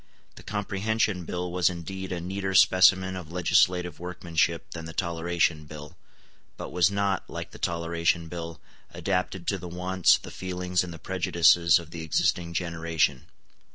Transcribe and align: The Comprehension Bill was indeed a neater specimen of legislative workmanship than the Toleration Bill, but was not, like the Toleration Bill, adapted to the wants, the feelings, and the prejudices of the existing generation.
The 0.33 0.41
Comprehension 0.41 1.25
Bill 1.25 1.51
was 1.51 1.69
indeed 1.69 2.11
a 2.11 2.19
neater 2.19 2.55
specimen 2.55 3.15
of 3.15 3.31
legislative 3.31 3.99
workmanship 3.99 4.71
than 4.71 4.85
the 4.85 4.93
Toleration 4.93 5.65
Bill, 5.65 5.95
but 6.57 6.71
was 6.71 6.89
not, 6.89 7.29
like 7.29 7.51
the 7.51 7.59
Toleration 7.59 8.27
Bill, 8.27 8.59
adapted 8.89 9.45
to 9.49 9.59
the 9.59 9.67
wants, 9.69 10.17
the 10.17 10.31
feelings, 10.31 10.83
and 10.83 10.91
the 10.91 10.97
prejudices 10.97 11.77
of 11.77 11.91
the 11.91 12.01
existing 12.01 12.55
generation. 12.55 13.27